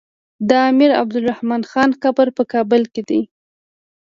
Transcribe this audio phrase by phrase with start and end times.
[0.49, 3.21] د امير عبدالرحمن خان قبر په کابل کی دی